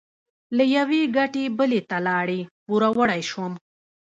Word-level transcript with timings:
له 0.57 0.63
یوې 0.75 1.01
ګټې 1.17 1.43
بلې 1.57 1.81
ته 1.89 1.97
لاړې؛ 2.07 2.41
پوروړی 2.65 3.21
شوم. 3.29 3.53